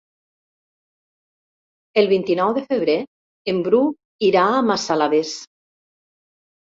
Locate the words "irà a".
4.33-4.67